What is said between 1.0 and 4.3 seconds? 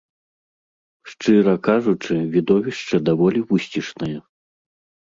Шчыра кажучы, відовішча даволі вусцішнае.